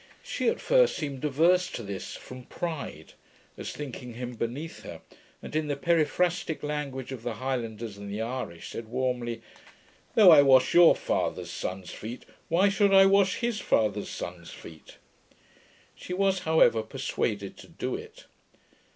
[0.23, 3.13] She at first seemed averse to this, from pride,
[3.55, 5.01] as thinking him beneath her,
[5.43, 9.43] and in the periphrastick language of the highlanders and the Irish, said warmly,
[10.15, 14.97] 'Though I wash your father's son's feet, why should I wash his father's son's feet?'
[15.93, 18.25] She was however persuaded to do it.